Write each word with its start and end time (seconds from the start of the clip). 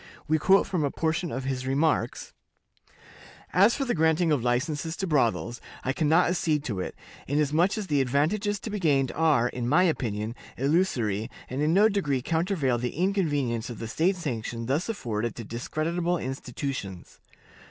We 0.27 0.39
quote 0.39 0.67
a 0.73 0.89
portion 0.89 1.31
of 1.31 1.43
his 1.43 1.67
remarks: 1.67 2.33
"As 3.53 3.75
for 3.75 3.85
the 3.85 3.93
granting 3.93 4.31
of 4.31 4.43
licenses 4.43 4.95
to 4.97 5.05
brothels, 5.05 5.61
I 5.83 5.93
can 5.93 6.09
not 6.09 6.27
accede 6.27 6.63
to 6.63 6.79
it, 6.79 6.95
inasmuch 7.27 7.77
as 7.77 7.85
the 7.85 8.01
advantages 8.01 8.59
to 8.61 8.71
be 8.71 8.79
gained 8.79 9.11
are, 9.11 9.47
in 9.49 9.69
my 9.69 9.83
opinion, 9.83 10.33
illusory, 10.57 11.29
and 11.51 11.61
in 11.61 11.75
no 11.75 11.87
degree 11.87 12.23
countervail 12.23 12.79
the 12.79 12.95
inconvenience 12.97 13.69
of 13.69 13.77
the 13.77 13.87
state 13.87 14.15
sanction 14.15 14.65
thus 14.65 14.89
afforded 14.89 15.35
to 15.35 15.43
discreditable 15.43 16.17
institutions. 16.17 17.19